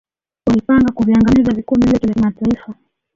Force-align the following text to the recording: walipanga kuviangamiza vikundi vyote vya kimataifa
walipanga 0.47 0.91
kuviangamiza 0.93 1.53
vikundi 1.53 1.87
vyote 1.87 2.05
vya 2.07 2.13
kimataifa 2.15 2.73